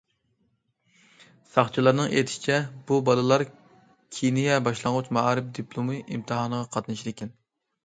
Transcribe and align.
ساقچىلارنىڭ 1.55 2.09
ئېيتىشىچە، 2.15 2.57
بۇ 2.87 2.97
بالىلار 3.11 3.45
كېنىيە 4.19 4.57
باشلانغۇچ 4.71 5.13
مائارىپ 5.19 5.55
دىپلومى 5.61 6.01
ئىمتىھانىغا 6.03 6.75
قاتنىشىدىكەن. 6.77 7.35